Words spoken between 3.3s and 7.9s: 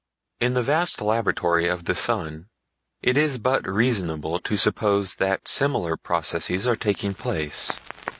but reasonable to suppose that similar processes are taking place.